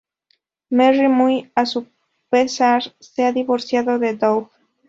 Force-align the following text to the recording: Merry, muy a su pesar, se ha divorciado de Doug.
Merry, 0.71 1.09
muy 1.09 1.51
a 1.53 1.67
su 1.67 1.85
pesar, 2.31 2.81
se 2.99 3.23
ha 3.23 3.31
divorciado 3.31 3.99
de 3.99 4.15
Doug. 4.15 4.49